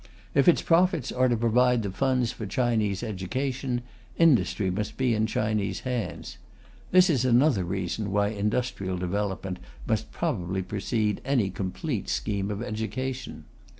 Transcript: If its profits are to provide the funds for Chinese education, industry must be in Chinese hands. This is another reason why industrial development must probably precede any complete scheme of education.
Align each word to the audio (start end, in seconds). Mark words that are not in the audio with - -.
If 0.33 0.47
its 0.47 0.63
profits 0.63 1.11
are 1.11 1.27
to 1.27 1.37
provide 1.37 1.83
the 1.83 1.91
funds 1.91 2.31
for 2.31 2.47
Chinese 2.47 3.03
education, 3.03 3.81
industry 4.17 4.71
must 4.71 4.97
be 4.97 5.13
in 5.13 5.27
Chinese 5.27 5.81
hands. 5.81 6.39
This 6.89 7.07
is 7.07 7.23
another 7.23 7.63
reason 7.63 8.11
why 8.11 8.29
industrial 8.29 8.97
development 8.97 9.59
must 9.85 10.11
probably 10.11 10.63
precede 10.63 11.21
any 11.23 11.51
complete 11.51 12.09
scheme 12.09 12.49
of 12.49 12.63
education. 12.63 13.45